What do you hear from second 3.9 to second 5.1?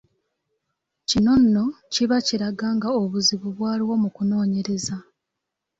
mu kunoonyereza.